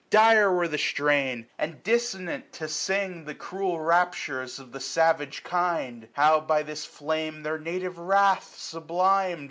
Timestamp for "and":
1.59-1.83